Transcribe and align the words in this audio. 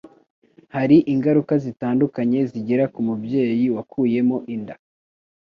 Hari 0.75 0.97
ingaruka 1.13 1.53
zitandukanye 1.63 2.39
zigera 2.51 2.85
ku 2.93 2.99
mubyeyi 3.07 3.65
wakuyemo 3.75 4.37
inda 4.55 4.75